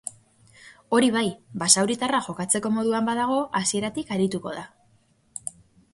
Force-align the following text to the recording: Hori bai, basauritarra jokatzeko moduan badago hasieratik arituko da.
Hori 0.99 1.09
bai, 1.15 1.25
basauritarra 1.63 2.21
jokatzeko 2.29 2.73
moduan 2.79 3.07
badago 3.11 3.39
hasieratik 3.61 4.15
arituko 4.17 4.59
da. 4.61 4.65